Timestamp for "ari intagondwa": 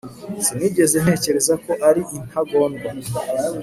1.87-2.89